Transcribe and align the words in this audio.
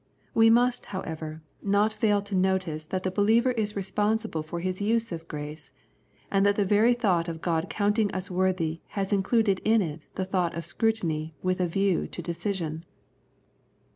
We 0.33 0.49
must, 0.49 0.85
however, 0.85 1.43
not 1.61 1.93
fail 1.93 2.23
to 2.23 2.33
notice 2.33 2.87
that 2.87 3.03
the 3.03 3.11
believer 3.11 3.51
is 3.51 3.75
responsible 3.75 4.41
for 4.41 4.59
his 4.59 4.81
use 4.81 5.11
of 5.11 5.27
grace, 5.27 5.69
and 6.31 6.43
that 6.43 6.55
the 6.55 6.65
very 6.65 6.95
thought 6.95 7.27
of 7.29 7.39
God 7.39 7.69
counting 7.69 8.11
us 8.11 8.31
worthy 8.31 8.81
has 8.97 9.13
included 9.13 9.61
in 9.63 9.79
it 9.83 10.01
the 10.15 10.25
thought 10.25 10.55
of 10.55 10.65
scrutiny 10.65 11.35
with 11.43 11.61
a 11.61 11.67
view 11.67 12.07
to 12.07 12.21
decision. 12.23 12.83